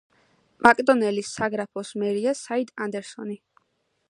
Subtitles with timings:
[0.67, 3.43] მაკდონელის საგრაფოს მერია სიდ ანდერსონი.